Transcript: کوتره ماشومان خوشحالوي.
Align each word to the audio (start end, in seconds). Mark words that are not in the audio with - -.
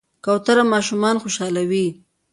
کوتره 0.25 0.63
ماشومان 0.73 1.15
خوشحالوي. 1.23 1.85